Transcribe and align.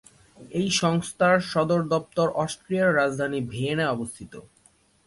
এই 0.51 0.67
সংস্থার 0.81 1.37
সদর 1.51 1.81
দপ্তর 1.93 2.27
অস্ট্রিয়ার 2.35 2.95
রাজধানী 2.95 3.39
ভিয়েনায় 3.51 3.93
অবস্থিত। 3.95 4.33